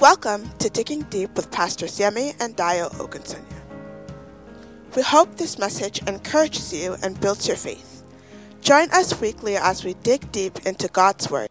[0.00, 3.44] Welcome to Digging Deep with Pastor Yemi and Dio Ogunsanya.
[4.96, 8.02] We hope this message encourages you and builds your faith.
[8.62, 11.50] Join us weekly as we dig deep into God's Word.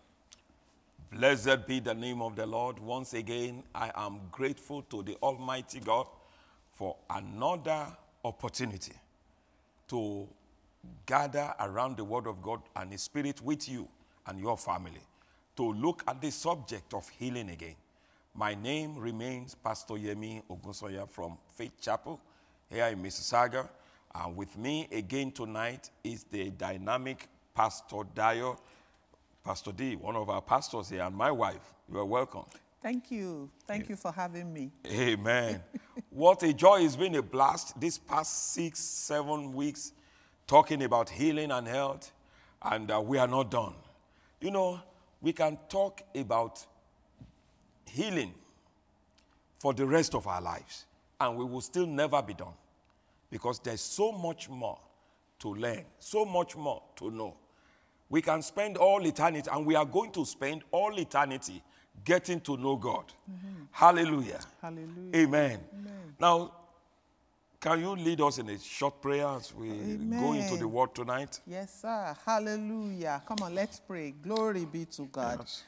[1.12, 2.80] Blessed be the name of the Lord.
[2.80, 6.08] Once again, I am grateful to the Almighty God
[6.74, 7.86] for another
[8.26, 8.94] opportunity
[9.90, 10.28] to
[11.06, 13.88] gather around the Word of God and His Spirit with you
[14.26, 15.06] and your family
[15.56, 17.76] to look at the subject of healing again.
[18.40, 22.22] My name remains Pastor Yemi Ogunsoya from Faith Chapel
[22.70, 23.68] here in Mississauga.
[24.16, 28.58] And with me again tonight is the dynamic Pastor Dio,
[29.44, 31.74] Pastor D, one of our pastors here, and my wife.
[31.92, 32.46] You are welcome.
[32.82, 33.50] Thank you.
[33.68, 34.72] Thank you for having me.
[34.90, 35.62] Amen.
[36.10, 36.86] what a joy.
[36.86, 39.92] It's been a blast this past six, seven weeks
[40.48, 42.14] talking about healing and health,
[42.62, 43.74] and uh, we are not done.
[44.40, 44.80] You know,
[45.20, 46.66] we can talk about
[47.90, 48.34] healing
[49.60, 50.86] for the rest of our lives,
[51.20, 52.54] and we will still never be done
[53.30, 54.80] because there's so much more
[55.40, 57.36] to learn, so much more to know.
[58.10, 61.62] We can spend all eternity, and we are going to spend all eternity
[62.04, 63.06] getting to know God.
[63.30, 63.64] Mm-hmm.
[63.72, 64.40] Hallelujah.
[64.62, 65.16] Hallelujah.
[65.16, 65.60] Amen.
[66.20, 66.54] Now,
[67.60, 71.40] can you lead us in a short prayer as we go into the word tonight?
[71.46, 72.16] Yes, sir.
[72.26, 73.22] Hallelujah.
[73.28, 74.12] Come on, let's pray.
[74.12, 75.40] Glory be to God.
[75.42, 75.64] Yes.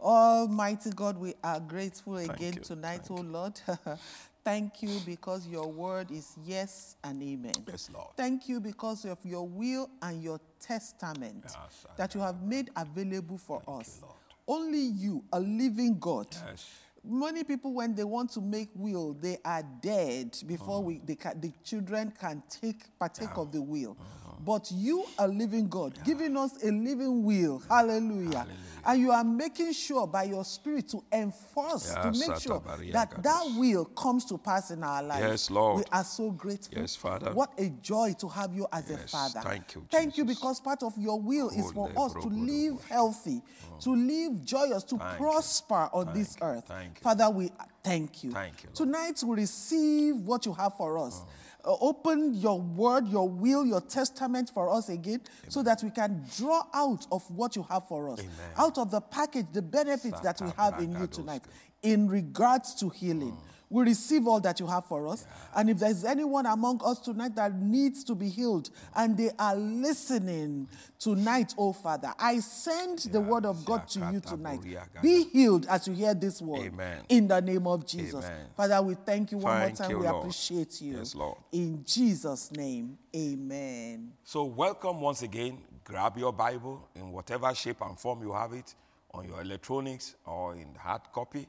[0.00, 3.58] Almighty God, we are grateful again you, tonight, oh Lord.
[4.44, 7.52] Thank you because your word is yes and amen.
[7.66, 8.08] Yes, Lord.
[8.16, 13.38] Thank you because of your will and your testament Yes, that you have made available
[13.38, 13.98] for us.
[14.02, 14.14] Lord.
[14.46, 16.28] Only you, a living God.
[16.46, 16.70] Yes.
[17.02, 20.80] Many people, when they want to make will, they are dead before Uh-huh.
[20.80, 23.96] we, they the children can take partake of the will.
[24.00, 24.25] Uh-huh.
[24.44, 27.62] But you, are living God, giving us a living will.
[27.68, 28.46] Hallelujah.
[28.84, 32.62] And you are making sure by your spirit to enforce, to Yes, make sure
[32.92, 35.26] that that will comes to pass in our lives.
[35.26, 35.78] Yes, Lord.
[35.78, 36.78] We are so grateful.
[36.78, 37.32] Yes, Father.
[37.32, 39.40] What a joy to have you as a Yes, father.
[39.42, 43.42] thank you, Thank you because part of your will is for us to live healthy,
[43.80, 45.16] to live joyous, to Thank you.
[45.18, 46.46] prosper on Thank this you.
[46.46, 46.64] earth.
[46.68, 47.02] Thank you.
[47.02, 47.50] Father, we
[47.82, 48.30] thank you.
[48.30, 48.76] Thank you, Lord.
[48.76, 51.22] Tonight we receive what you have for us.
[51.22, 51.26] Uh,
[51.66, 56.24] Uh, open your word, your will, your testament for us again so that we can
[56.36, 58.20] draw out of what you have for us.
[58.20, 58.30] Amen.
[58.56, 61.42] Out of the package, the benefits that we have in you tonight
[61.82, 63.32] in regards to healing.
[63.32, 63.55] Mm.
[63.68, 65.26] We receive all that you have for us.
[65.54, 69.56] And if there's anyone among us tonight that needs to be healed and they are
[69.56, 70.68] listening
[70.98, 74.60] tonight, oh Father, I send the word of God to you tonight.
[75.02, 76.66] Be healed as you hear this word.
[76.66, 77.02] Amen.
[77.08, 78.24] In the name of Jesus.
[78.24, 78.46] Amen.
[78.56, 79.90] Father, we thank you one Thank more time.
[79.90, 80.16] you, we Lord.
[80.18, 80.98] appreciate you.
[80.98, 81.36] Yes, Lord.
[81.50, 84.12] In Jesus' name, amen.
[84.22, 85.58] So, welcome once again.
[85.82, 88.74] Grab your Bible in whatever shape and form you have it
[89.14, 91.48] on your electronics or in hard copy.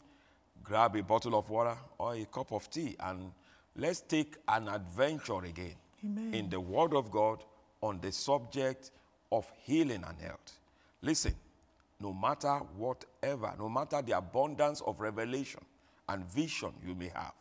[0.68, 3.32] Grab a bottle of water or a cup of tea and
[3.78, 6.34] let's take an adventure again Amen.
[6.34, 7.44] in the Word of God
[7.82, 8.92] on the subject
[9.32, 10.60] of healing and health.
[11.02, 11.34] Listen,
[12.02, 15.62] no matter whatever, no matter the abundance of revelation
[16.10, 17.34] and vision you may have,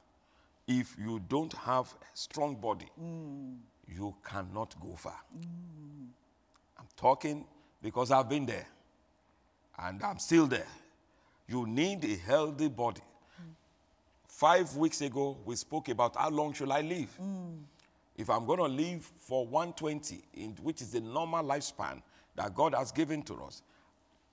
[0.69, 3.57] if you don't have a strong body, mm.
[3.89, 5.19] you cannot go far.
[5.37, 6.09] Mm.
[6.79, 7.45] I'm talking
[7.83, 8.67] because I've been there
[9.79, 10.67] and I'm still there.
[11.49, 13.03] You need a healthy body.
[14.37, 17.09] Five weeks ago, we spoke about how long should I live?
[17.19, 17.57] Mm.
[18.19, 22.03] If I'm going to live for 120, in, which is the normal lifespan
[22.35, 23.63] that God has given to us,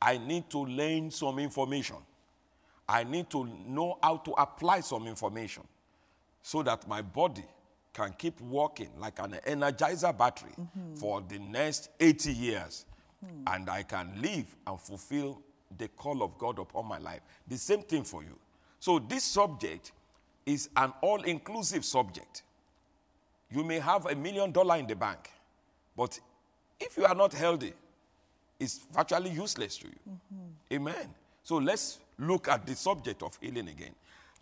[0.02, 1.96] I need to learn some information.
[2.86, 5.64] I need to know how to apply some information
[6.42, 7.46] so that my body
[7.94, 10.96] can keep working like an energizer battery mm-hmm.
[10.96, 12.86] for the next 80 years.
[13.26, 13.56] Mm.
[13.56, 15.42] And I can live and fulfill
[15.78, 17.22] the call of God upon my life.
[17.48, 18.38] The same thing for you.
[18.84, 19.94] So, this subject
[20.46, 22.44] is an all inclusive subject.
[23.50, 25.32] You may have a million dollar in the bank,
[25.96, 26.20] but
[26.82, 27.72] if you are not healthy,
[28.60, 30.00] it's virtually useless to you.
[30.10, 30.74] Mm-hmm.
[30.76, 31.16] Amen.
[31.44, 33.96] So let's look at the subject of healing again.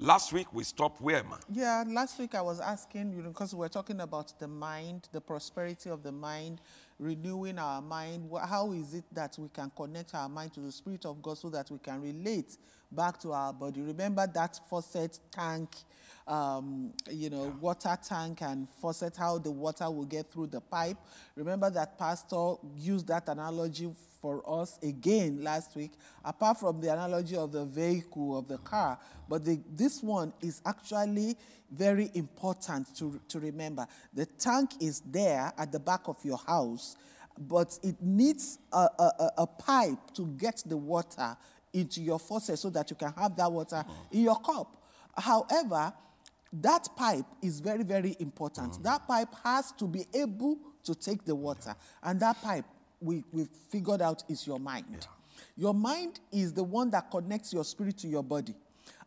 [0.03, 1.37] Last week we stopped where, man?
[1.53, 5.21] Yeah, last week I was asking, you know, because we're talking about the mind, the
[5.21, 6.59] prosperity of the mind,
[6.97, 8.27] renewing our mind.
[8.49, 11.51] How is it that we can connect our mind to the Spirit of God so
[11.51, 12.57] that we can relate
[12.91, 13.81] back to our body?
[13.81, 15.69] Remember that faucet tank,
[16.27, 20.97] um, you know, water tank and faucet, how the water will get through the pipe.
[21.35, 25.91] Remember that Pastor used that analogy for us again last week,
[26.23, 28.99] apart from the analogy of the vehicle, of the car.
[29.27, 31.35] But the, this one is actually
[31.71, 33.87] very important to, to remember.
[34.13, 36.95] The tank is there at the back of your house,
[37.37, 41.35] but it needs a, a, a- a pipe to get the water
[41.73, 44.83] into your faucet so that you can have that water in your cup.
[45.17, 45.93] However,
[46.53, 48.73] that pipe is very, very important.
[48.73, 48.83] Mm.
[48.83, 51.73] That pipe has to be able to take the water.
[52.03, 52.65] And that pipe,
[53.01, 55.07] we, we figured out, is your mind.
[55.57, 58.55] Your mind is the one that connects your spirit to your body.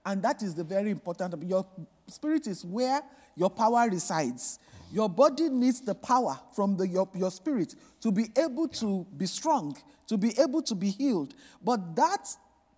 [0.04, 1.42] And that is the very important.
[1.44, 1.66] Your
[2.08, 3.00] spirit is where
[3.36, 4.58] your power resides.
[4.92, 9.26] Your body needs the power from the, your, your spirit to be able to be
[9.26, 9.76] strong,
[10.06, 11.34] to be able to be healed.
[11.62, 12.28] But that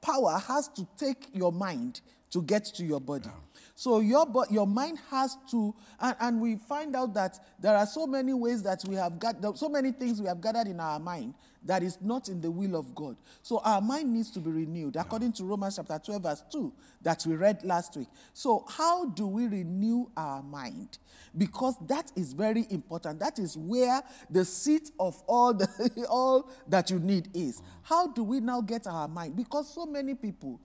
[0.00, 3.28] power has to take your mind to get to your body.
[3.78, 8.06] So your, your mind has to, and, and we find out that there are so
[8.06, 11.34] many ways that we have got, so many things we have gathered in our mind
[11.62, 13.16] that is not in the will of God.
[13.42, 17.22] So our mind needs to be renewed, according to Romans chapter 12, verse 2, that
[17.26, 18.08] we read last week.
[18.32, 20.96] So how do we renew our mind?
[21.36, 23.20] Because that is very important.
[23.20, 24.00] That is where
[24.30, 27.60] the seat of all the all that you need is.
[27.82, 29.36] How do we now get our mind?
[29.36, 30.60] Because so many people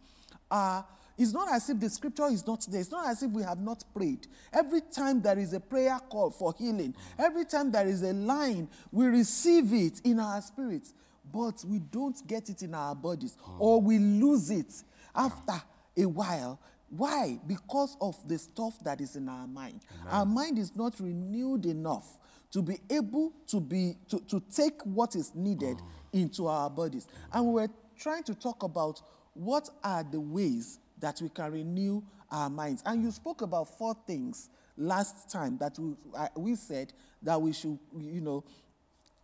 [0.50, 0.86] are
[1.22, 2.82] it's not as if the scripture is not there.
[2.82, 4.26] It's not as if we have not prayed.
[4.52, 8.68] Every time there is a prayer call for healing, every time there is a line,
[8.92, 10.96] we receive it in our spirits,
[11.32, 14.74] but we don't get it in our bodies, or we lose it
[15.16, 15.62] after
[15.96, 16.60] a while.
[16.90, 17.40] Why?
[17.48, 19.82] Because of the stuff that is in our mind.
[20.10, 22.18] Our mind is not renewed enough
[22.52, 25.88] to be able to be to, to take what is needed oh.
[26.14, 27.08] into our bodies.
[27.32, 29.02] And we were trying to talk about
[29.34, 32.02] what are the ways that we can renew
[32.32, 32.82] our minds.
[32.86, 37.54] And you spoke about four things last time that we, uh, we said that we
[37.54, 38.44] should, you know,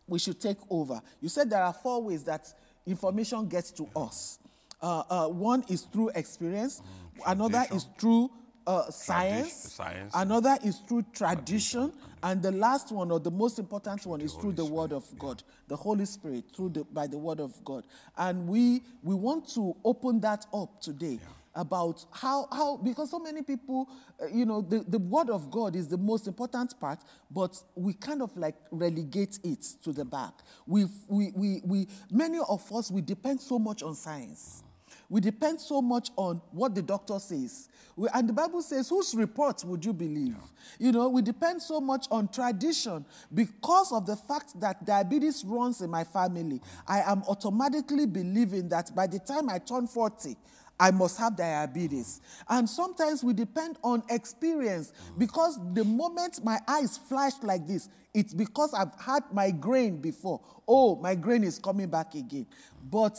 [0.07, 1.01] we should take over.
[1.21, 2.53] You said there are four ways that
[2.85, 4.39] information gets to us.
[4.81, 6.81] Uh, uh, one is through experience,
[7.25, 8.29] another is through
[8.67, 10.11] uh, science, science.
[10.13, 11.91] another is through tradition,
[12.21, 15.41] and the last one, or the most important one, is through the Word of God,
[15.67, 17.85] the Holy Spirit, through the, by the Word of God.
[18.17, 21.19] And we we want to open that up today
[21.57, 23.89] about how how because so many people,
[24.21, 26.99] uh, you know, the, the Word of God is the most important part,
[27.31, 30.33] but we kind of like relegate it to the back.
[30.65, 34.63] We we we we many of us we depend so much on science.
[35.09, 37.69] We depend so much on what the doctor says.
[37.95, 40.35] We, and the Bible says, whose report would you believe?
[40.79, 45.81] You know, we depend so much on tradition because of the fact that diabetes runs
[45.81, 46.61] in my family.
[46.85, 50.35] I am automatically believing that by the time I turn 40,
[50.79, 52.21] I must have diabetes.
[52.47, 58.33] And sometimes we depend on experience because the moment my eyes flash like this, it's
[58.33, 60.41] because I've had migraine before.
[60.67, 62.45] Oh, migraine is coming back again.
[62.89, 63.17] But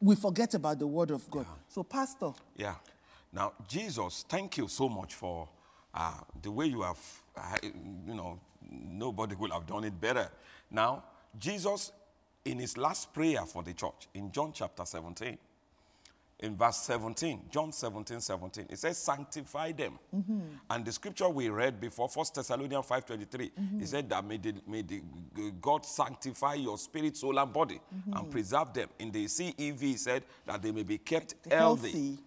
[0.00, 1.46] we forget about the word of God.
[1.68, 2.74] So, Pastor, Yeah.
[3.32, 5.48] Now, Jesus, thank you so much for
[5.94, 6.12] uh,
[6.42, 6.98] the way you have,
[7.34, 8.38] uh, you know,
[8.70, 10.28] nobody could have done it better.
[10.70, 11.04] Now,
[11.38, 11.92] Jesus,
[12.44, 15.38] in his last prayer for the church, in John chapter 17,
[16.42, 19.98] in verse 17, John 17, 17, it says, sanctify them.
[20.68, 24.82] And the scripture we read before, 1 Thessalonians 5.23, he said that may, the, may
[24.82, 25.00] the,
[25.60, 27.80] God sanctify your spirit, soul, and body
[28.12, 28.88] and preserve them.
[28.98, 32.18] In the CEV, he said that they may be kept healthy, Healthy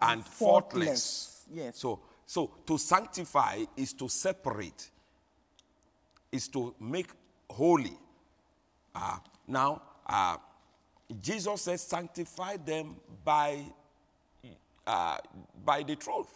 [0.00, 1.46] and and faultless.
[1.46, 1.46] faultless.
[1.50, 1.78] Yes.
[1.78, 4.90] So, so to sanctify is to separate,
[6.30, 7.08] is to make
[7.48, 7.96] holy.
[8.94, 9.16] Uh,
[9.48, 10.36] now, uh,
[11.20, 13.60] Jesus says, sanctify them by,
[14.86, 15.18] uh,
[15.64, 16.28] by the truth.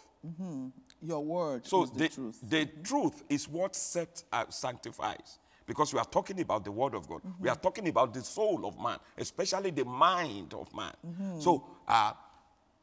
[1.01, 2.39] your word So is the, the, truth.
[2.49, 5.39] the truth is what set, uh, sanctifies.
[5.65, 7.21] Because we are talking about the word of God.
[7.39, 10.93] We are talking about the soul of man, especially the mind of man.
[11.41, 12.13] So, uh,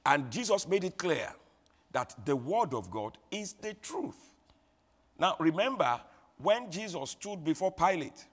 [0.04, 1.32] and Jesus made it clear
[1.92, 4.34] that the word of God is the truth.
[5.18, 5.98] Now, remember
[6.36, 8.26] when Jesus stood before Pilate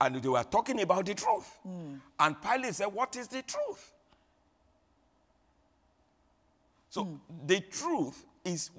[0.00, 1.58] and they were talking about the truth.
[2.18, 3.92] And Pilate said, What is the truth?
[6.90, 8.70] So the truth is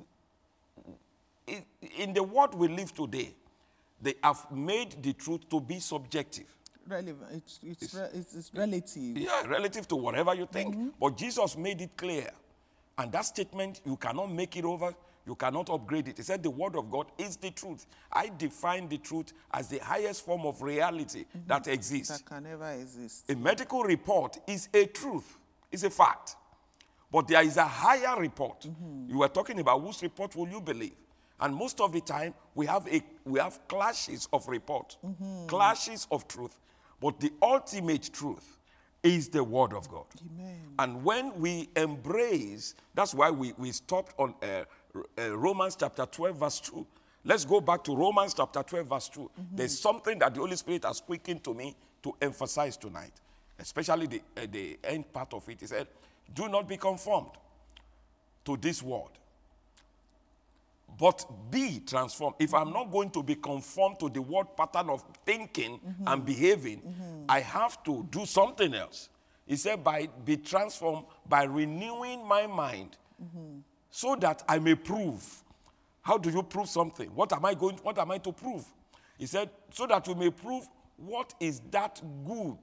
[1.97, 3.33] in the world we live today,
[4.01, 6.45] they have made the truth to be subjective.
[6.87, 7.31] Relevant.
[7.33, 9.17] It's, it's, re- it's, it's relative.
[9.17, 10.75] Yeah, relative to whatever you think.
[10.75, 10.87] Mm-hmm.
[10.99, 12.31] But Jesus made it clear.
[12.97, 14.93] And that statement, you cannot make it over,
[15.29, 16.17] you cannot upgrade it.
[16.17, 17.85] He said, The word of God is the truth.
[18.11, 21.47] I define the truth as the highest form of reality mm-hmm.
[21.47, 22.17] that exists.
[22.17, 23.29] That can never exist.
[23.29, 25.37] A medical report is a truth,
[25.71, 26.35] it's a fact.
[27.11, 28.61] But there is a higher report.
[28.61, 29.11] Mm-hmm.
[29.11, 30.95] You were talking about whose report will you believe?
[31.39, 35.45] And most of the time, we have, a, we have clashes of report, mm-hmm.
[35.45, 36.57] clashes of truth.
[36.99, 38.59] But the ultimate truth
[39.03, 40.05] is the Word of God.
[40.33, 40.59] Amen.
[40.77, 44.65] And when we embrace, that's why we, we stopped on uh,
[45.17, 46.85] uh, Romans chapter 12, verse 2.
[47.25, 49.31] Let's go back to Romans chapter 12, verse 2.
[49.53, 53.11] There's something that the Holy Spirit has quickened to me to emphasize tonight.
[53.59, 55.87] especially the, uh, the end part of it, he said,
[56.33, 57.31] Do not be conformed
[58.45, 59.11] to this world,
[60.97, 62.35] but be transformed.
[62.39, 67.25] If I'm not going to be conformed to the world pattern of thinking and behaving,
[67.27, 69.09] I have to do something else.
[69.45, 72.97] He said, by be transformed by renewing my mind
[73.89, 75.43] so that I may prove.
[76.01, 77.09] How do you prove something?
[77.09, 78.65] What am I going what am I to prove?
[79.17, 80.67] He said, so that you may prove
[80.97, 82.57] what is that good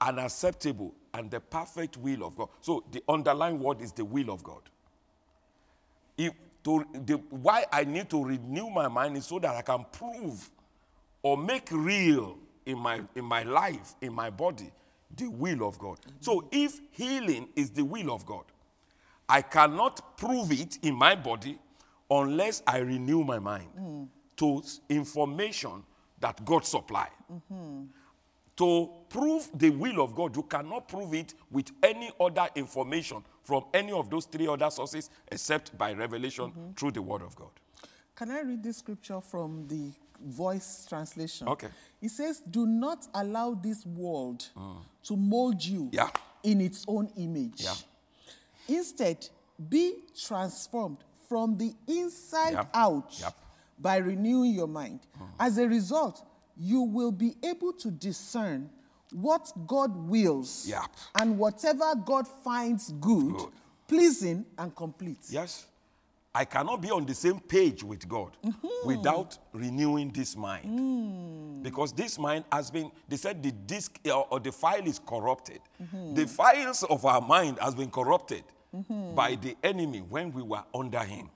[0.00, 2.48] and acceptable and the perfect will of God.
[2.60, 4.62] So the underlying word is the will of God.
[6.18, 6.32] If
[6.64, 10.48] to, the, why I need to renew my mind is so that I can prove
[11.22, 14.70] or make real in my in my life, in my body,
[15.16, 15.98] the will of God.
[16.20, 18.44] So if healing is the will of God,
[19.32, 21.58] I cannot prove it in my body
[22.10, 25.82] unless I renew my mind to information
[26.20, 27.12] that God supplied.
[28.56, 33.64] To prove the will of God, you cannot prove it with any other information from
[33.72, 37.48] any of those three other sources except by revelation through the Word of God.
[38.14, 41.48] Can I read this scripture from the voice translation?
[41.48, 41.68] Okay.
[42.02, 44.76] It says, Do not allow this world mm.
[45.04, 46.10] to mold you Yeah.
[46.42, 47.62] in its own image.
[47.62, 47.74] Yeah.
[48.68, 49.28] Instead,
[49.68, 52.70] be transformed from the inside Yep.
[52.74, 53.34] out Yep.
[53.78, 55.00] by renewing your mind.
[55.14, 55.24] Mm-hmm.
[55.40, 56.24] As a result,
[56.56, 58.70] you will be able to discern
[59.12, 60.90] what God wills Yep.
[61.16, 63.52] and whatever God finds good, Good.
[63.88, 65.18] pleasing, and complete.
[65.28, 65.66] Yes.
[66.34, 68.88] I cannot be on the same page with God mm-hmm.
[68.88, 70.64] without renewing this mind.
[70.66, 71.62] Mm.
[71.62, 75.60] Because this mind has been, they said the disk uh, or the file is corrupted.
[75.82, 76.14] Mm-hmm.
[76.14, 79.14] The files of our mind has been corrupted mm-hmm.
[79.14, 81.28] by the enemy when we were under him.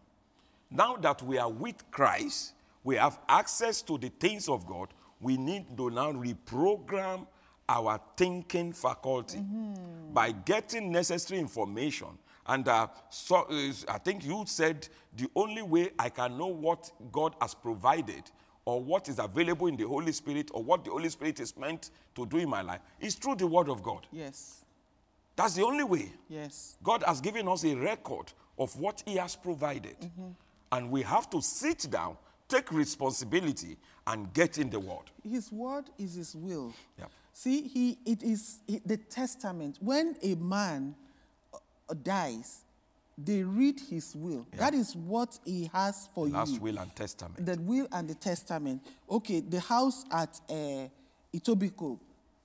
[0.71, 4.89] Now that we are with Christ, we have access to the things of God.
[5.21, 7.27] We need to now reprogram
[7.69, 9.41] our thinking faculty
[10.13, 12.09] by getting necessary information.
[12.49, 14.87] And uh, so, uh, I think you said
[15.17, 18.31] the only way I can know what God has provided
[18.65, 21.91] or what is available in the Holy Spirit or what the Holy Spirit is meant
[22.15, 24.07] to do in my life is through the Word of God.
[24.13, 24.65] Yes,
[25.37, 26.13] That's the only way.
[26.29, 26.77] yes.
[26.83, 29.97] God has given us a record of what He has provided.
[30.73, 32.17] And we have to sit down,
[32.49, 33.77] take responsibility,
[34.07, 35.11] and get in the Word.
[35.29, 36.73] His word is his will.
[36.99, 37.11] Yep.
[37.33, 39.79] See, he it is he- the testament.
[39.81, 40.95] When a man
[41.95, 42.63] dies,
[43.19, 44.47] they read his will.
[44.57, 46.55] That is what he has for Last you.
[46.55, 47.47] Last will and testament.
[47.47, 48.83] The will and the testament.
[49.11, 50.89] Okay, the house at uh,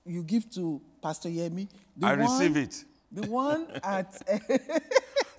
[0.06, 1.68] you give to Pastor Yemi.
[1.96, 2.84] The I one- receive it.
[3.10, 4.38] The one at uh,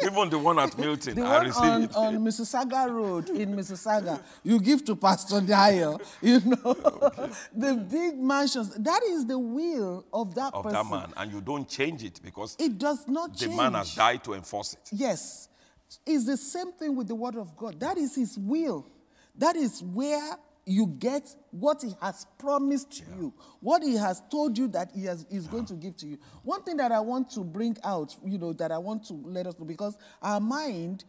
[0.06, 1.96] Even the one at Milton, the I one receive on, it.
[1.96, 6.74] on Mississauga Road in Mississauga, you give to Pastor Dyer, you know.
[7.56, 10.74] the big mansions, that is the will of that of person.
[10.78, 13.58] that man, and you don't change it because It does not the change.
[13.58, 14.90] man has died to enforce it.
[14.92, 15.50] Yes.
[16.06, 17.80] It's the same thing with the word of God.
[17.80, 18.88] That is his will.
[19.36, 24.68] That is where you get what he has promised you, what he has told you
[24.70, 26.18] that he has, is going to give to you.
[26.44, 29.46] One thing that I want to bring out, you know, that I want to let
[29.48, 31.04] us know, because our mind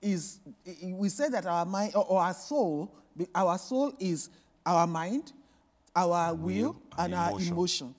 [0.00, 0.38] is,
[0.82, 2.94] we say that our mind, or our soul,
[3.34, 4.30] our soul is
[4.64, 5.32] our mind,
[5.96, 7.94] our will, and, and our emotion.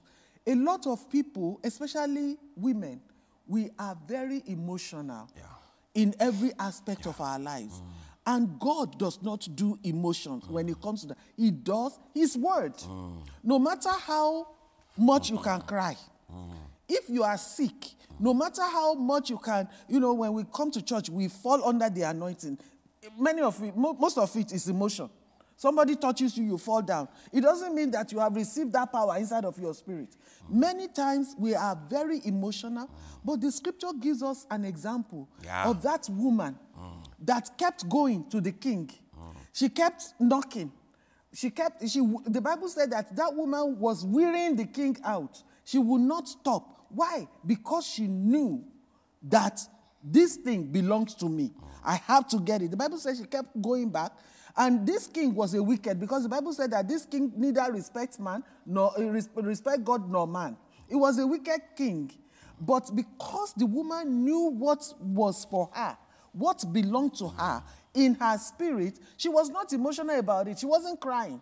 [0.47, 3.01] A lot of people, especially women,
[3.47, 5.43] we are very emotional Yeah.
[5.93, 7.81] in every aspect of our lives.
[8.25, 11.17] And God does not do emotions when it comes to that.
[11.35, 12.73] He does His word.
[12.83, 13.23] Oh.
[13.43, 14.47] No matter how
[14.97, 15.95] much you can cry,
[16.87, 17.73] if you are sick,
[18.19, 21.65] no matter how much you can, you know, when we come to church, we fall
[21.67, 22.57] under the anointing.
[23.17, 25.09] Many of it, most of it is emotion.
[25.57, 27.07] Somebody touches you, you fall down.
[27.31, 30.09] It doesn't mean that you have received that power inside of your spirit.
[30.49, 32.89] Many times we are very emotional,
[33.23, 35.69] but the scripture gives us an example Yeah.
[35.69, 36.93] of that woman mm.
[37.21, 38.89] That kept going to the king.
[39.53, 40.71] She kept knocking.
[41.33, 45.41] She kept, she, the Bible said that that woman was wearing the king out.
[45.63, 46.85] She would not stop.
[46.89, 47.27] Why?
[47.45, 48.63] Because she knew
[49.23, 49.61] that
[50.03, 51.51] this thing belongs to me.
[51.83, 52.71] I have to get it.
[52.71, 54.11] The Bible says she kept going back.
[54.57, 58.19] And this king was a wicked because the Bible said that this king neither respects
[58.19, 59.03] man nor uh,
[59.41, 60.57] respect God nor man.
[60.89, 62.11] It was a wicked king.
[62.59, 65.97] But because the woman knew what was for her,
[66.33, 70.59] what belonged to her in her spirit, she was not emotional about it.
[70.59, 71.41] She wasn't crying.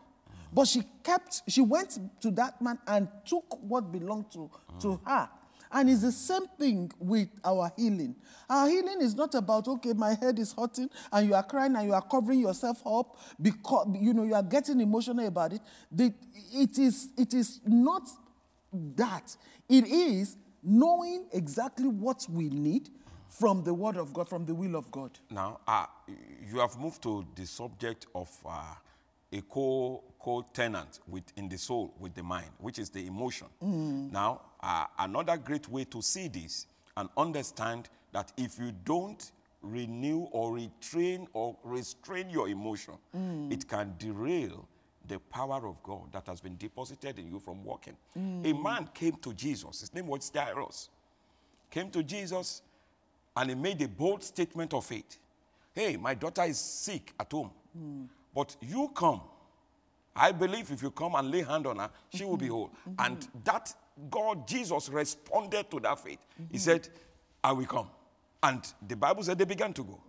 [0.51, 4.49] But she kept, she went to that man and took what belonged to,
[4.81, 4.99] to mm.
[5.07, 5.29] her.
[5.71, 8.15] And it's the same thing with our healing.
[8.49, 11.85] Our healing is not about, okay, my head is hurting and you are crying and
[11.85, 15.61] you are covering yourself up because, you know, you are getting emotional about it.
[15.91, 16.11] The,
[16.51, 18.09] it, is, it is not
[18.95, 19.35] that.
[19.69, 22.89] It is knowing exactly what we need
[23.39, 25.11] from the word of God, from the will of God.
[25.31, 25.85] Now, uh,
[26.51, 28.75] you have moved to the subject of uh,
[29.31, 30.03] a co
[30.53, 33.47] tenant within the soul with the mind, which is the emotion.
[34.11, 36.67] Now, uh, another great way to see this
[36.97, 39.31] and understand that if you don't
[39.61, 42.95] renew or retrain or restrain your emotion,
[43.51, 44.67] it can derail
[45.07, 47.95] the power of God that has been deposited in you from working.
[48.15, 50.89] A man came to Jesus, his name was Jairus.
[51.69, 52.63] Came to Jesus
[53.35, 55.17] and he made a bold statement of faith.
[55.73, 57.51] Hey, my daughter is sick at home,
[58.33, 59.21] but you come.
[60.15, 62.53] I believe if you come and lay hand on her, she will be mm-hmm.
[62.53, 62.71] whole.
[62.89, 63.05] Mm-hmm.
[63.05, 63.73] And that
[64.09, 66.19] God, Jesus, responded to that faith.
[66.35, 66.57] He mm-hmm.
[66.57, 66.89] said,
[67.43, 67.87] I will come.
[68.41, 69.99] And the Bible said they began to go.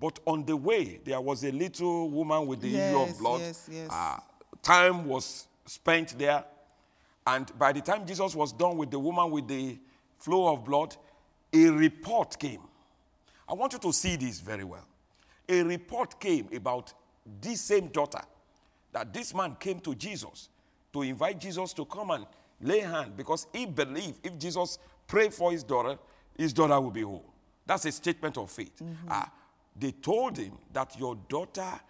[0.00, 3.40] But on the way, there was a little woman with the issue of blood.
[3.40, 3.90] yes, yes.
[3.92, 4.18] Uh,
[4.62, 6.44] time was spent there.
[7.26, 9.78] And by the time Jesus was done with the woman with the
[10.18, 10.96] flow of blood,
[11.52, 12.60] a report came.
[13.48, 14.86] I want you to see this very well.
[15.48, 16.92] A report came about
[17.40, 18.20] this same daughter
[18.92, 20.48] that this man came to Jesus
[20.92, 22.26] to invite Jesus to come and
[22.60, 25.98] lay hand because he believed if Jesus prayed for his daughter,
[26.36, 27.32] his daughter will be whole.
[27.66, 28.82] That's a statement of faith.
[29.08, 29.30] Ah,
[29.76, 31.80] they told him that your daughter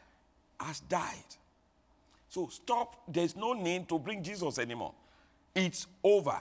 [0.58, 1.36] has died.
[2.28, 3.02] So stop.
[3.08, 4.94] There's no need to bring Jesus anymore.
[5.54, 6.38] It's over.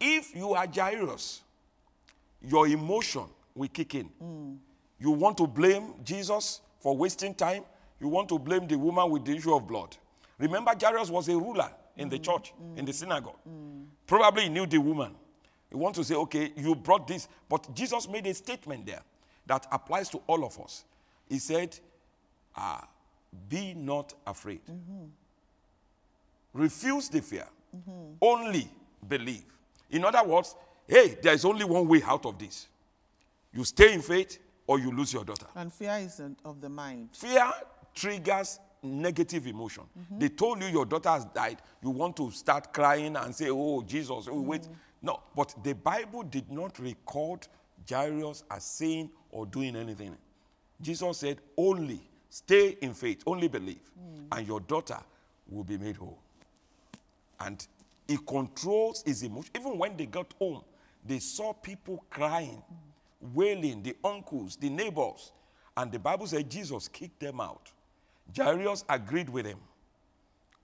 [0.00, 1.42] If you are Jairus,
[2.42, 4.10] your emotion will kick in.
[4.98, 7.64] You want to blame Jesus for wasting time.
[8.00, 9.96] You want to blame the woman with the issue of blood.
[10.38, 13.36] Remember, Jairus was a ruler in the church, in the synagogue.
[14.06, 15.14] Probably he knew the woman.
[15.70, 17.28] You want to say, okay, you brought this.
[17.48, 19.02] But Jesus made a statement there
[19.46, 20.84] that applies to all of us.
[21.28, 21.78] He said,
[22.56, 22.88] ah,
[23.48, 24.60] be not afraid.
[26.52, 27.46] Refuse the fear.
[28.20, 28.68] Only
[29.06, 29.44] believe.
[29.90, 30.56] In other words,
[30.90, 32.66] hey, there is only one way out of this.
[33.52, 35.46] You stay in faith or you lose your daughter.
[35.54, 37.10] And fear isn't of the mind.
[37.12, 37.50] Fear
[37.94, 39.84] triggers negative emotion.
[39.98, 40.18] Mm-hmm.
[40.18, 41.58] They told you your daughter has died.
[41.82, 44.62] You want to start crying and say, oh, Jesus, oh, wait.
[44.62, 44.72] Mm-hmm.
[45.02, 47.46] No, but the Bible did not record
[47.88, 50.16] Jairus as saying or doing anything.
[50.80, 54.26] Jesus said, only stay in faith, only believe, mm.
[54.32, 54.98] and your daughter
[55.48, 56.18] will be made whole.
[57.38, 57.66] And
[58.06, 59.50] he controls his emotion.
[59.58, 60.62] Even when they got home,
[61.04, 62.62] they saw people crying,
[63.34, 65.32] wailing, the uncles, the neighbors.
[65.76, 67.70] And the Bible said Jesus kicked them out.
[68.36, 69.58] Jairus agreed with him.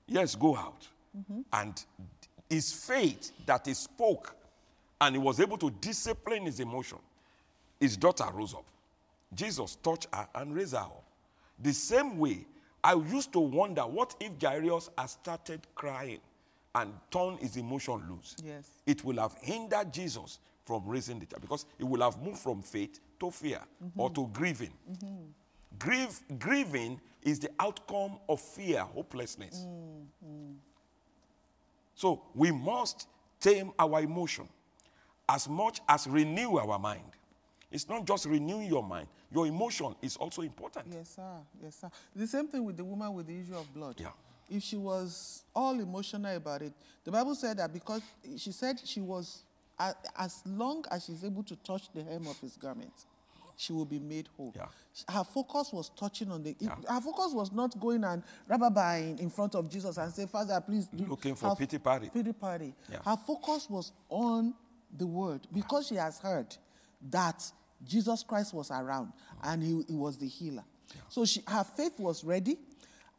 [0.06, 0.86] Yes, go out.
[1.16, 1.40] Mm-hmm.
[1.52, 1.84] And
[2.48, 4.36] his faith that he spoke
[5.00, 6.98] and he was able to discipline his emotion,
[7.80, 8.64] his daughter rose up.
[9.34, 11.02] Jesus touched her and raised her up.
[11.62, 12.46] The same way,
[12.84, 16.20] I used to wonder what if Jairus had started crying
[16.76, 18.36] and turn his emotion loose?
[18.44, 18.68] Yes.
[18.86, 22.62] It will have hindered Jesus from raising the child because he will have moved from
[22.62, 24.00] faith to fear mm-hmm.
[24.00, 24.72] or to grieving.
[24.90, 25.16] Mm-hmm.
[25.78, 29.66] Grieve, grieving is the outcome of fear, hopelessness.
[29.66, 30.52] Mm-hmm.
[31.94, 33.08] So we must
[33.40, 34.48] tame our emotion
[35.28, 37.02] as much as renew our mind.
[37.70, 40.86] It's not just renewing your mind, your emotion is also important.
[40.92, 41.38] Yes, sir.
[41.62, 41.90] Yes, sir.
[42.14, 43.96] The same thing with the woman with the issue of blood.
[43.98, 44.10] Yeah.
[44.48, 46.72] If she was all emotional about it,
[47.04, 48.02] the Bible said that because
[48.36, 49.42] she said she was,
[50.16, 52.92] as long as she's able to touch the hem of his garment,
[53.56, 54.52] she will be made whole.
[54.54, 54.66] Yeah.
[55.08, 56.54] Her focus was touching on the.
[56.58, 56.74] Yeah.
[56.88, 60.86] Her focus was not going and rabbi in front of Jesus and say, Father, please
[60.86, 61.04] do.
[61.06, 62.10] Looking for her- pity party.
[62.12, 62.74] Pity party.
[62.90, 62.98] Yeah.
[63.04, 64.54] Her focus was on
[64.96, 66.54] the word because she has heard
[67.10, 67.42] that
[67.84, 70.64] Jesus Christ was around and he, he was the healer.
[71.08, 72.58] So she, her faith was ready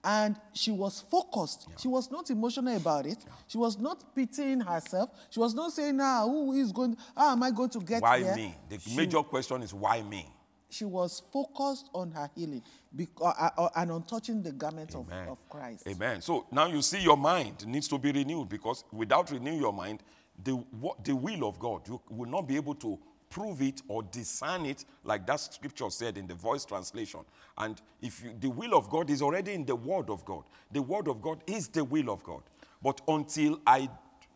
[0.04, 1.68] and she was focused.
[1.78, 3.18] She was not emotional about it.
[3.48, 5.10] She was not pitying herself.
[5.30, 8.22] She was not saying, ah, who is going, how am I going to get Why
[8.24, 8.36] there?
[8.36, 8.56] me?
[8.70, 10.32] The She- major question is why me?
[10.70, 12.62] She was focused on her healing
[12.94, 15.88] because, uh, uh, and on touching the garment of, of Christ.
[15.88, 16.22] Amen.
[16.22, 20.04] So now you see your mind needs to be renewed because without renewing your mind,
[20.44, 20.62] the,
[21.06, 23.00] the will of God, you will not be able to
[23.30, 27.22] prove it or discern it like that scripture said in the voice translation.
[27.58, 30.82] And if you, the will of God is already in the word of God, the
[30.82, 32.44] word of God is the will of God.
[32.82, 33.90] But until I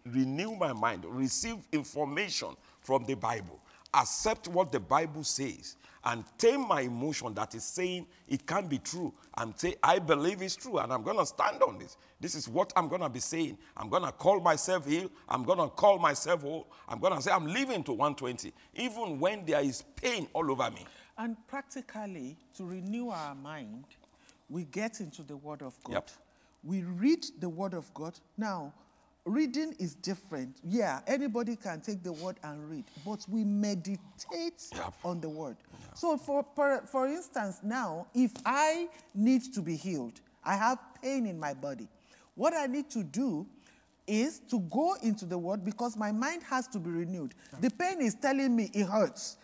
[0.05, 2.49] renew my mind, receive information
[2.81, 3.59] from the Bible,
[3.93, 8.79] accept what the Bible says, and tame my emotion that is saying it can't be
[8.79, 11.97] true and say, I believe it's true and I'm going to stand on this.
[12.19, 13.57] This is what I'm going to be saying.
[13.77, 15.11] I'm going to call myself healed.
[15.29, 16.67] I'm going to call myself whole.
[16.87, 20.69] I'm going to say, I'm living to 120, even when there is pain all over
[20.71, 20.85] me.
[21.17, 23.85] And practically, to renew our mind,
[24.49, 25.93] we get into the Word of God.
[25.93, 26.09] Yep.
[26.63, 28.19] We read the Word of God.
[28.37, 28.73] Now,
[29.25, 30.57] reading is different.
[30.63, 33.99] Yeah, anybody can take the word and read, but we meditate
[34.75, 34.93] Yep.
[35.03, 35.57] on the word.
[35.93, 41.25] So, for, for, for instance, now, if I need to be healed, I have pain
[41.25, 41.87] in my body,
[42.35, 43.45] what I need to do
[44.07, 47.35] is to go into the word because my mind has to be renewed.
[47.59, 49.37] The pain is telling me it hurts.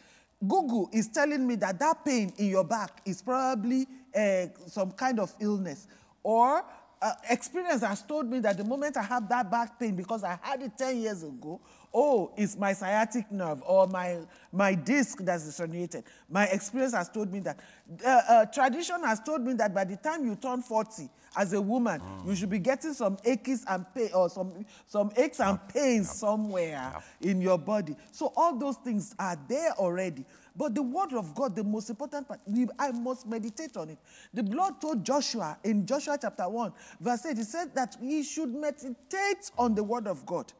[0.47, 5.19] Google is telling me that that pain in your back is probably uh, some kind
[5.19, 5.87] of illness.
[6.23, 6.63] Or
[7.01, 10.37] uh, experience has told me that the moment I have that back pain, because I
[10.41, 11.59] had it 10 years ago,
[11.93, 14.19] oh, it's my sciatic nerve or my,
[14.51, 16.03] my disc that's disoriented.
[16.29, 17.59] My experience has told me that.
[18.05, 21.61] Uh, uh, tradition has told me that by the time you turn 40, as a
[21.61, 26.09] woman, you should be getting some aches and pain or some, some aches and pains
[26.09, 27.95] somewhere in your body.
[28.11, 30.25] So all those things are there already.
[30.57, 33.99] But the word of God, the most important part, we, I must meditate on it.
[34.33, 38.53] The Lord told Joshua in Joshua chapter 1, verse 8, he said that he should
[38.53, 40.51] meditate on the word of God.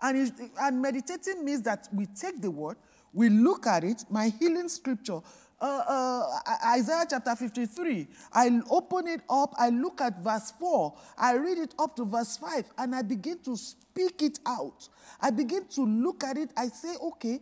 [0.00, 2.76] And, he- and meditating means that we take the word,
[3.12, 5.20] we look at it, my healing scripture,
[5.60, 8.08] uh, uh, Isaiah chapter 53.
[8.32, 12.36] I open it up, I look at verse 4, I read it up to verse
[12.38, 14.88] 5, and I begin to speak it out.
[15.20, 17.40] I begin to look at it, I say, okay,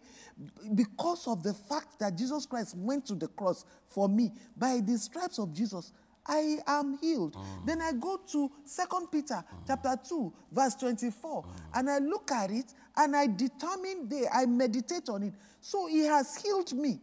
[0.75, 4.99] because of the fact that Jesus Christ went to the cross for me, by the
[4.99, 5.93] stripes of Jesus,
[6.27, 7.37] I am healed.
[7.65, 12.67] Then I go to Second Peter chapter 2, verse 24, and I look at it
[12.97, 15.33] and I determine there, I meditate on it.
[15.61, 17.01] So he has healed me.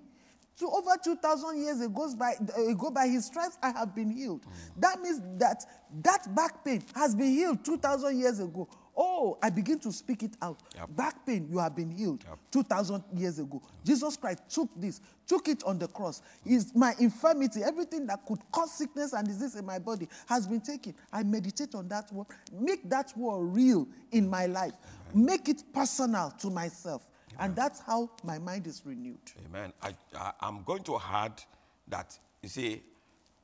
[0.55, 4.41] So over 2,000 years ago by, uh, ago, by his stripes, I have been healed.
[4.43, 4.81] Mm.
[4.81, 5.65] That means that
[6.01, 8.67] that back pain has been healed 2,000 years ago.
[8.97, 10.61] Oh, I begin to speak it out.
[10.73, 10.95] Yep.
[10.95, 12.39] Back pain, you have been healed Yep.
[12.51, 13.61] 2,000 years ago.
[13.83, 16.21] Jesus Christ took this, took it on the cross.
[16.45, 20.61] Is my infirmity, everything that could cause sickness and disease in my body has been
[20.61, 20.95] taken.
[21.11, 22.27] I meditate on that word.
[22.53, 24.73] Make that word real in my life.
[25.13, 27.05] Make it personal to myself.
[27.39, 29.17] And that's how my mind is renewed.
[29.47, 29.73] Amen.
[29.81, 31.41] I, I, I'm going to add
[31.87, 32.81] that, you see,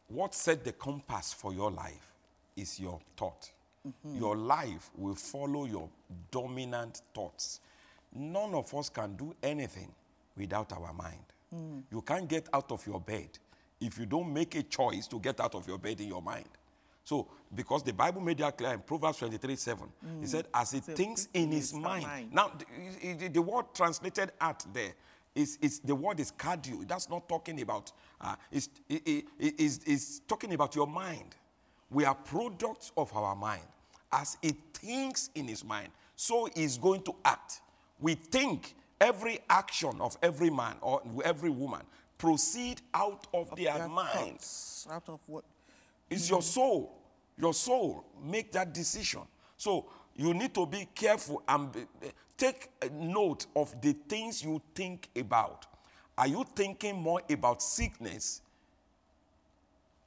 [0.08, 2.14] what set the compass for your life
[2.56, 3.50] is your thought.
[3.88, 4.20] Mm-hmm.
[4.20, 5.90] Your life will follow your
[6.30, 7.62] dominant thoughts.
[8.14, 9.92] None of us can do anything
[10.36, 11.24] without our mind.
[11.54, 11.84] Mm.
[11.92, 13.30] You can't get out of your bed
[13.80, 16.50] if you don't make a choice to get out of your bed in your mind.
[17.04, 19.88] So, because the Bible made that clear in Proverbs 23 7,
[20.22, 22.04] he said, As he So thinks in his mind.
[22.06, 22.34] mind.
[22.34, 22.52] Now,
[23.02, 24.94] the, the- the word translated at there
[25.36, 26.88] is, is the word is cardio.
[26.88, 31.36] That's not talking about, uh, it's, it, it- it- it's, it's talking about your mind.
[31.90, 33.64] We are products of our mind.
[34.12, 37.62] As he thinks in his mind, so he's going to act.
[38.00, 41.82] We think every action of every man or every woman
[42.18, 44.10] proceed out of their, Their mind.
[44.40, 45.44] thoughts Out of what?
[46.12, 46.98] It's your soul.
[47.38, 49.22] Your soul make that decision.
[49.58, 54.44] So you need to be careful and be, eh, take a note of the things
[54.44, 55.66] you think about.
[56.18, 58.42] Are you thinking more about sickness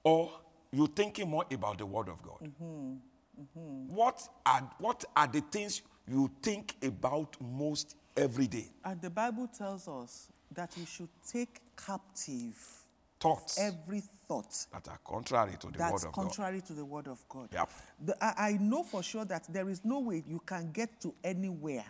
[0.04, 0.30] or
[0.70, 2.38] you thinking more about the word of God?
[2.42, 2.92] Mm-hmm.
[3.40, 3.94] Mm-hmm.
[3.94, 8.68] What are what are the things you think about most every day?
[8.84, 12.83] And the Bible tells us that we should take captive
[13.24, 16.22] Thoughts every thought that are contrary to the that's word of God.
[16.22, 17.48] contrary to the word of God.
[17.52, 17.70] Yep.
[18.04, 21.14] The- I, I know for sure that there is no way you can get to
[21.24, 21.84] anywhere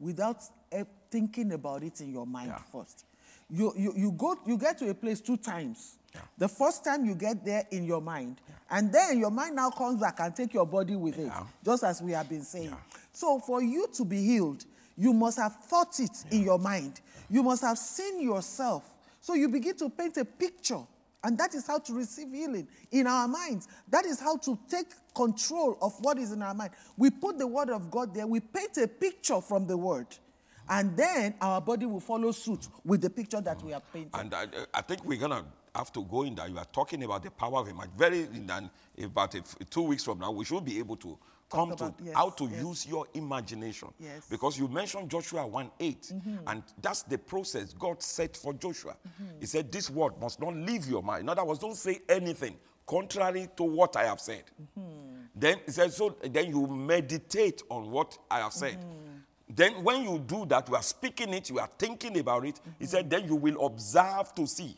[0.00, 2.58] without eh, thinking about it in your mind Yeah.
[2.72, 3.04] first.
[3.48, 5.96] You, you, you go you get to a place two times.
[6.14, 6.20] Yeah.
[6.38, 10.00] The first time you get there in your mind, and then your mind now comes
[10.00, 11.30] back and take your body with it,
[11.64, 12.70] just as we have been saying.
[12.70, 12.76] Yeah.
[13.12, 14.64] So for you to be healed,
[14.96, 17.00] you must have thought it in your mind.
[17.28, 18.84] You must have seen yourself.
[19.20, 20.80] So you begin to paint a picture.
[21.22, 23.68] And that is how to receive healing in our minds.
[23.90, 26.70] That is how to take control of what is in our mind.
[26.96, 30.06] We put the word of God there, we paint a picture from the word.
[30.68, 34.14] And then our body will follow suit with the picture that we have painted.
[34.14, 36.48] And I, I think we're gonna have to go in that.
[36.48, 37.98] You are talking about the power of imagination.
[37.98, 38.70] Very in
[39.04, 41.18] about a two weeks from now, we should be able to
[41.50, 42.62] come about- to yes, how to yes.
[42.62, 43.88] use your imagination.
[43.98, 44.26] Yes.
[44.30, 46.36] Because you mentioned Joshua 1 8, Mm-hmm.
[46.48, 48.96] and that's the process God set for Joshua.
[49.40, 51.22] He said, This word must not leave your mind.
[51.22, 54.44] In other words, don't say anything contrary to what I have said.
[54.78, 54.90] Mm-hmm.
[55.34, 58.78] Then he said, So then you meditate on what I have said.
[58.80, 58.96] Mm-hmm.
[59.52, 62.60] Then, when you do that, you are speaking it, you are thinking about it.
[62.78, 64.76] He said, then you will observe to see.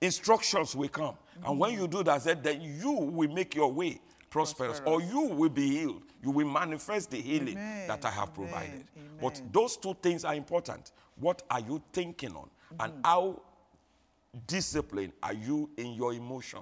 [0.00, 1.14] Instructions will come.
[1.44, 4.00] And when you do that, said, then you will make your way
[4.36, 6.02] prosperous, or you will be healed.
[6.22, 7.86] You will manifest the healing Amen.
[7.88, 8.48] that I have Amen.
[8.48, 8.84] provided.
[9.20, 10.90] But those two things are important.
[11.16, 12.48] What are you thinking on?
[12.80, 13.42] And how
[14.46, 16.60] disciplined are you in your emotion?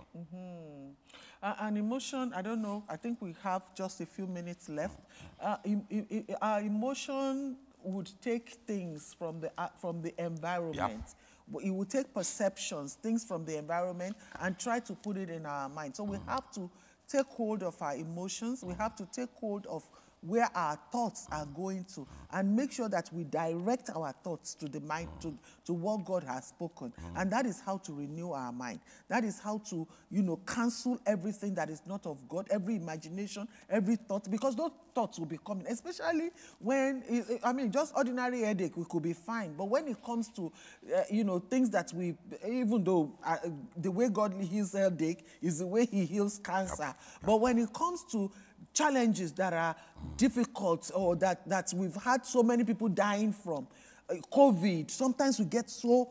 [1.42, 4.98] Uh, an emotion, I don't know, I think we have just a few minutes left.
[5.40, 11.14] Uh, em- em- em- our emotion would take things from the, uh, from the environment.
[11.48, 15.46] But It would take perceptions, things from the environment, and try to put it in
[15.46, 15.96] our mind.
[15.96, 16.70] So we have to
[17.10, 18.62] take hold of our emotions.
[18.64, 19.82] We have to take hold of
[20.22, 24.68] where our thoughts are going to and make sure that we direct our thoughts to
[24.68, 26.92] the mind to, to what god has spoken.
[27.16, 28.80] And that is how to renew our mind.
[29.09, 33.46] That is how to you know cancel everything that is not of god every imagination
[33.68, 37.02] every thought because those thoughts will be coming especially when
[37.44, 39.54] i I mean just ordinary headache we could be fine.
[39.54, 40.52] But when it comes to
[40.94, 42.14] uh, you know things that we
[42.46, 43.37] even though uh,
[43.76, 46.94] the way god heals headache is the way he heals cancer.
[47.24, 48.30] But when it comes to
[48.72, 49.74] challenges that are
[50.16, 53.66] difficult or that, that we've had so many people dying from.
[54.09, 56.09] Uh, COVID, sometimes we get so,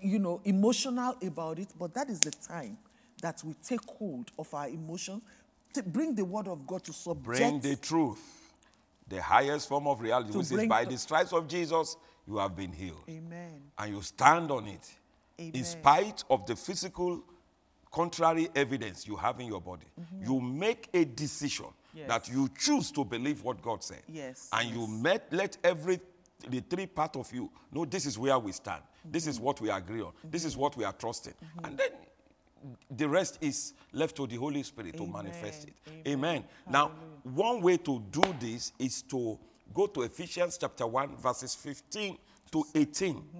[0.00, 2.76] you know, emotional about it, but that is the time
[3.22, 5.22] that we take hold of our emotions,
[5.72, 7.24] to bring the word of God to subject.
[7.24, 8.20] Bring the truth,
[9.08, 11.96] the highest form of reality, which is by the- stripes of Jesus,
[12.26, 13.02] you have been healed.
[13.08, 13.60] Amen.
[13.78, 14.90] And you stand on it.
[15.40, 15.52] Amen.
[15.54, 17.22] In spite of the physical
[17.90, 19.86] contrary evidence you have in your body,
[20.20, 21.81] you make a decision Mm-hmm.
[21.94, 22.08] Yes.
[22.08, 24.02] that you choose to believe what God said.
[24.08, 26.00] Yes, And you met, let every
[26.48, 28.82] the three part of you know this is where we stand.
[29.04, 29.30] This Mm-hmm.
[29.30, 30.12] is what we agree on.
[30.24, 30.62] This is mm-hmm.
[30.62, 31.34] what we are trusting.
[31.34, 31.64] Mm-hmm.
[31.66, 31.88] And then
[32.90, 35.74] the rest is left to the Holy Spirit to manifest it.
[35.88, 36.02] Amen.
[36.06, 36.44] Amen.
[36.68, 36.92] Now,
[37.24, 39.38] one way to do this is to
[39.74, 42.16] go to Ephesians chapter 1, verses 15
[42.52, 43.14] to 18.
[43.14, 43.38] Mm-hmm.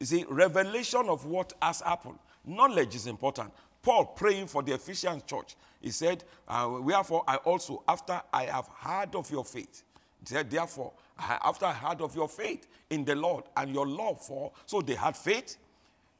[0.00, 2.18] You see, revelation of what has happened.
[2.44, 3.52] Knowledge is important.
[3.84, 8.66] Paul praying for the Ephesian church, he said, uh, Wherefore I also, after I have
[8.78, 9.82] heard of your faith,
[10.24, 14.52] said, Therefore, after I heard of your faith in the Lord and your love for,
[14.64, 15.58] so they had faith,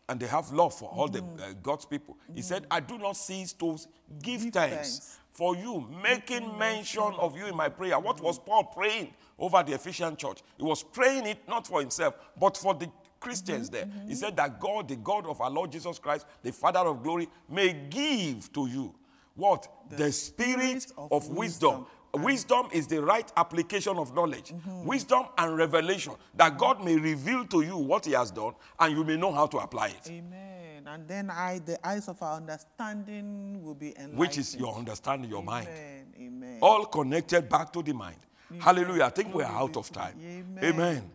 [0.09, 2.19] and they have love for all the uh, God's people.
[2.35, 3.79] He said, I do not cease to
[4.23, 5.19] give, Give thanks, thanks.
[5.33, 7.99] for you, making mention of you in my prayer.
[7.99, 10.43] What was Paul praying over the Ephesian church?
[10.59, 12.91] He was praying it not for himself, but for the
[13.25, 13.87] Christians there.
[13.87, 14.13] He mm-hmm.
[14.13, 17.73] said that God, the God of our Lord Jesus Christ, the Father of glory, may
[17.73, 18.95] give to you
[19.35, 19.67] what?
[19.91, 21.71] The, spirit, spirit of, of wisdom.
[21.71, 21.87] wisdom.
[22.17, 24.51] Wisdom is the right application of knowledge.
[24.53, 24.85] Mm-hmm.
[24.85, 29.03] Wisdom and revelation that God may reveal to you what He has done and you
[29.03, 30.87] may know how to apply it, Amen.
[30.87, 34.19] And then I, the eyes of our understanding will be enlightened.
[34.19, 35.67] which is your understanding, your mind.
[35.67, 36.07] Amen.
[36.21, 36.59] Amen.
[36.61, 38.21] All connected back to the mind.
[38.61, 39.05] Hallelujah.
[39.05, 40.15] I think we're out of time.
[40.23, 40.65] Amen.
[40.65, 41.11] Amen.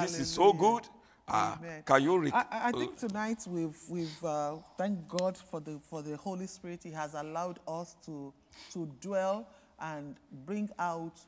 [0.00, 0.88] This is so good.
[1.28, 1.56] Uh,
[1.86, 5.60] can you rec- I, I- I uh, think tonight we've we've uh, thank God for
[5.60, 6.80] the for the Holy Spirit.
[6.82, 8.32] He has allowed us to
[8.72, 9.48] to dwell
[9.80, 11.18] and bring out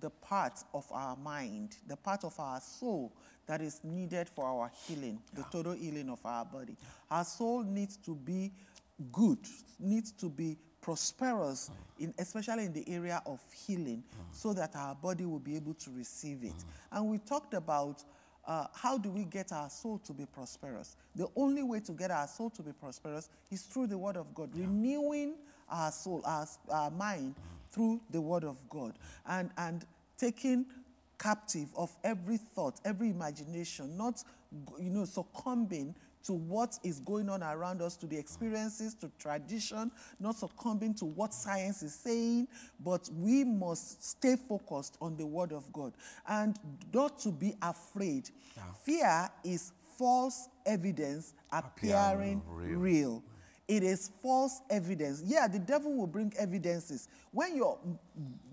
[0.00, 3.12] the part of our mind, the part of our soul
[3.46, 6.76] that is needed for our healing, the total healing of our body.
[7.10, 8.52] Our soul needs to be
[9.12, 9.38] good,
[9.78, 15.24] needs to be prosperous, in, especially in the area of healing, so that our body
[15.24, 16.64] will be able to receive it.
[16.90, 18.02] And we talked about
[18.46, 20.96] uh, how do we get our soul to be prosperous?
[21.16, 24.34] The only way to get our soul to be prosperous is through the Word of
[24.34, 25.34] God, renewing
[25.68, 27.34] our soul, our, our mind
[27.72, 28.94] through the Word of God,
[29.26, 29.84] and, and
[30.18, 30.66] taking
[31.18, 34.22] captive of every thought, every imagination, not
[34.78, 39.90] you know succumbing to what is going on around us, to the experiences, to tradition,
[40.18, 42.48] not succumbing to what science is saying,
[42.80, 45.92] but we must stay focused on the Word of God
[46.28, 46.58] and
[46.92, 48.30] not to be afraid.
[48.84, 52.78] Fear is false evidence appearing real.
[52.78, 53.24] real.
[53.66, 55.22] It is false evidence.
[55.24, 57.08] Yeah, the devil will bring evidences.
[57.30, 57.78] When your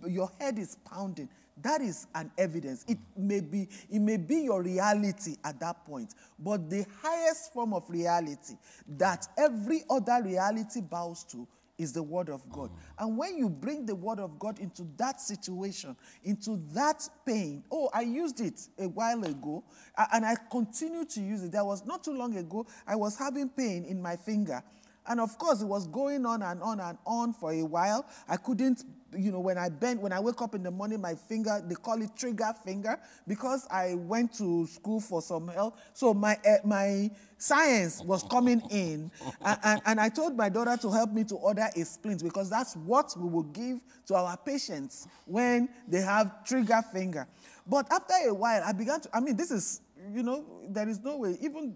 [0.07, 1.27] your head is pounding,
[1.61, 2.85] that is an evidence.
[2.87, 7.73] It may be it may be your reality at that point, but the highest form
[7.73, 8.55] of reality
[8.97, 11.47] that every other reality bows to
[11.81, 12.69] is the word of God.
[12.99, 17.89] And when you bring the word of God into that situation, into that pain, oh,
[17.93, 19.63] I used it a while ago
[20.13, 21.51] and I continue to use it.
[21.51, 24.63] There was not too long ago, I was having pain in my finger.
[25.07, 28.05] And of course, it was going on and on and on for a while.
[28.29, 28.83] I couldn't,
[29.17, 31.75] you know, when I bend, when I wake up in the morning, my finger, they
[31.75, 35.79] call it trigger finger, because I went to school for some help.
[35.93, 39.11] So my uh, my science was coming in,
[39.43, 42.49] and, and, and I told my daughter to help me to order a splint because
[42.49, 47.27] that's what we will give to our patients when they have trigger finger.
[47.65, 49.09] But after a while, I began to.
[49.13, 49.81] I mean, this is,
[50.13, 51.75] you know, there is no way even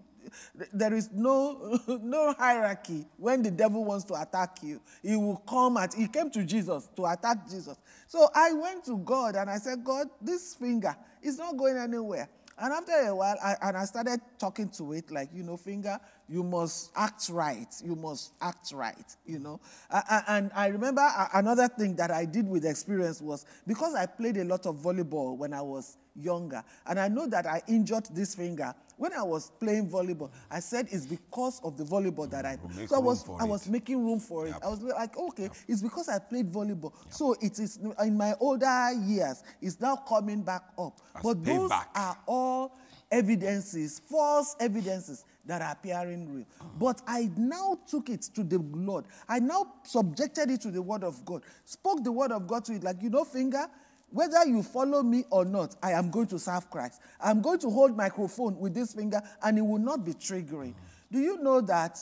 [0.72, 3.06] there is no no hierarchy.
[3.16, 6.88] When the devil wants to attack you he will come at he came to jesus
[6.96, 7.78] to attack jesus.
[8.06, 12.28] So i went to god and i said god this finger is not going anywhere.
[12.58, 15.98] And after a while, I, and I started talking to it like, you know, finger,
[16.28, 17.72] you must act right.
[17.84, 19.60] You must act right, you know.
[19.90, 24.36] Uh, and I remember another thing that I did with experience was because I played
[24.36, 28.34] a lot of volleyball when I was younger, and I know that I injured this
[28.34, 32.58] finger when I was playing volleyball, I said it's because of the volleyball that I.
[32.86, 34.50] So I was I was making room for it.
[34.50, 34.60] Yep.
[34.64, 35.52] I was like, okay, yep.
[35.68, 36.92] it's because I played volleyball.
[37.04, 37.12] Yep.
[37.12, 39.42] So it is in my older years.
[39.60, 40.98] It's now coming back up.
[41.14, 41.90] As but those back.
[41.94, 42.78] are all
[43.10, 46.46] evidences, false evidences that are appearing real.
[46.78, 49.04] But I now took it to the Lord.
[49.28, 51.42] I now subjected it to the Word of God.
[51.64, 53.66] Spoke the Word of God to it, like you know, finger
[54.10, 57.00] whether you follow me or not, I am going to serve Christ.
[57.20, 60.74] I'm going to hold microphone with this finger and it will not be triggering.
[61.10, 61.98] Do you know that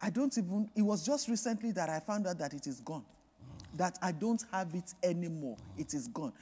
[0.00, 3.04] I don't even, it was just recently that I found out that it is gone.
[3.74, 5.56] That I don't have it anymore.
[5.78, 6.32] It is gone.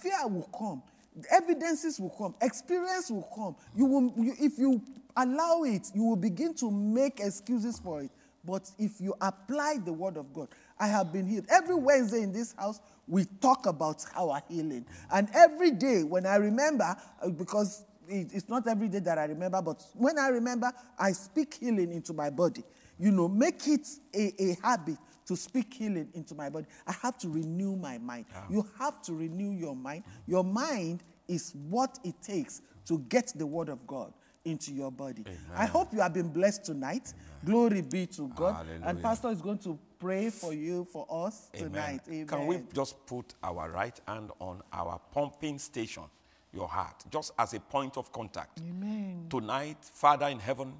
[0.00, 0.82] Fear will come.
[1.30, 2.34] Evidences will come.
[2.40, 3.56] Experience will come.
[3.76, 4.82] You will, you, if you
[5.16, 8.10] allow it, you will begin to make excuses for it.
[8.44, 10.48] But if you apply the word of God,
[10.78, 11.46] I have been healed.
[11.48, 14.86] Every Wednesday in this house, we talk about our healing.
[15.12, 19.62] And every day when I remember, uh, because it's not every day that I remember,
[19.62, 22.64] but when I remember, I speak healing into my body.
[22.98, 26.66] You know, make it a, a habit to speak healing into my body.
[26.86, 28.26] I have to renew my mind.
[28.50, 30.04] You have to renew your mind.
[30.26, 34.12] Your mind is what it takes to get the word of God
[34.44, 35.22] into your body.
[35.24, 35.38] Amen.
[35.54, 37.12] I hope you have been blessed tonight.
[37.14, 37.44] Amen.
[37.44, 38.56] Glory be to God.
[38.66, 38.86] Hallelujah.
[38.86, 42.00] And Pastor is going to pray for you, for us tonight.
[42.08, 42.26] Amen.
[42.26, 46.04] Can we just put our right hand on our pumping station,
[46.52, 48.60] your heart, just as a point of contact?
[48.60, 49.26] Amen.
[49.30, 50.72] Tonight, Father in heaven,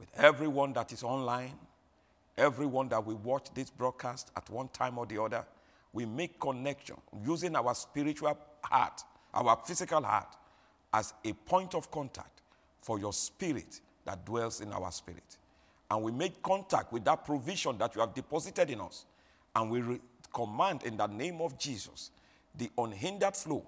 [0.00, 1.54] with everyone that is online,
[2.36, 5.44] everyone that will watch this broadcast at one time or the other,
[5.92, 10.36] we make connection using our spiritual heart, our physical heart,
[10.92, 12.42] as a point of contact
[12.80, 15.38] for your spirit that dwells in our spirit
[15.90, 19.04] and we make contact with that provision that you have deposited in us,
[19.54, 20.00] and we re-
[20.32, 22.10] command in the name of Jesus
[22.56, 23.64] the unhindered flow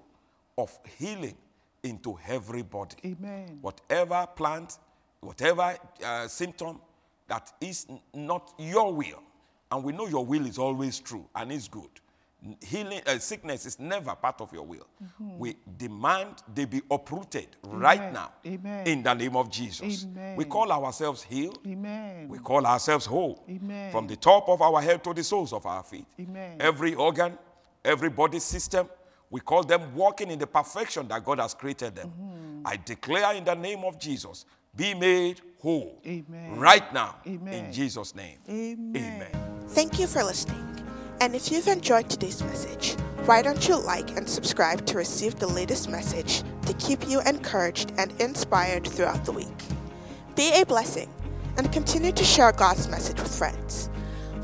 [0.58, 1.36] of healing
[1.82, 2.96] into everybody.
[3.04, 3.58] Amen.
[3.60, 4.78] Whatever plant,
[5.20, 6.80] whatever uh, symptom
[7.28, 9.22] that is not your will,
[9.70, 11.90] and we know your will is always true and is good
[12.60, 15.38] healing uh, sickness is never part of your will mm-hmm.
[15.38, 17.78] we demand they be uprooted Amen.
[17.80, 18.86] right now Amen.
[18.86, 20.36] in the name of jesus Amen.
[20.36, 22.28] we call ourselves healed Amen.
[22.28, 23.90] we call ourselves whole Amen.
[23.90, 26.56] from the top of our head to the soles of our feet Amen.
[26.60, 27.36] every organ
[27.84, 28.88] every body system
[29.30, 32.66] we call them walking in the perfection that god has created them mm-hmm.
[32.66, 34.44] i declare in the name of jesus
[34.76, 36.56] be made whole Amen.
[36.56, 37.66] right now Amen.
[37.66, 38.96] in jesus name Amen.
[38.96, 39.66] Amen.
[39.68, 40.66] thank you for listening
[41.20, 42.92] and if you've enjoyed today's message,
[43.24, 47.92] why don't you like and subscribe to receive the latest message to keep you encouraged
[47.96, 49.46] and inspired throughout the week?
[50.34, 51.10] Be a blessing
[51.56, 53.88] and continue to share God's message with friends.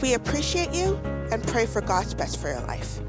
[0.01, 0.97] We appreciate you
[1.31, 3.01] and pray for God's best for your life.